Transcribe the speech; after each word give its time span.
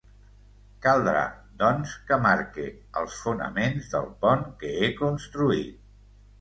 Caldrà, 0.85 1.21
doncs, 1.59 1.93
que 2.09 2.19
marque 2.25 2.67
els 3.03 3.21
fonaments 3.27 3.93
del 3.95 4.11
pont 4.27 4.45
que 4.65 4.75
he 4.89 4.93
construït. 5.07 5.81